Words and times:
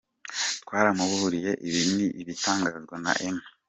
Twaramuburiye, 0.63 1.51
ibi 1.67 1.81
ni 1.95 2.05
ibitangazwa 2.21 2.95
na 3.03 3.11
Amb. 3.27 3.41